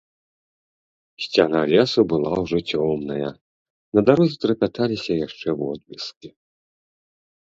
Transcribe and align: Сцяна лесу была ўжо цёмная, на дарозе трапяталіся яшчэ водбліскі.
Сцяна 1.25 1.59
лесу 1.73 2.05
была 2.13 2.31
ўжо 2.43 2.57
цёмная, 2.77 3.29
на 3.99 4.05
дарозе 4.07 4.35
трапяталіся 4.47 5.13
яшчэ 5.27 5.47
водбліскі. 5.61 6.29